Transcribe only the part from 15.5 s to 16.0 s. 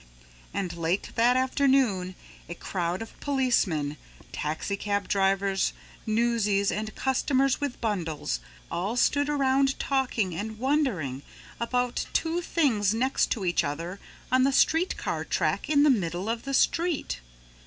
in the